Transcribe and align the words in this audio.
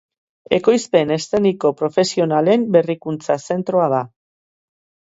Ekoizpen 0.55 1.13
eszeniko 1.17 1.71
profesionalen 1.83 2.67
berrikuntza 2.79 3.39
zentroa 3.47 3.95
da. 3.99 4.05